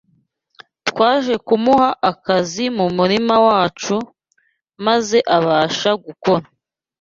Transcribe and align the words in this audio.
twaje 0.87 1.33
kumuha 1.47 1.89
akazi 2.11 2.65
mu 2.77 2.85
murima 2.97 3.35
wacu, 3.47 3.95
maze 4.85 5.17
abasha 5.37 5.91
gukora. 6.05 6.45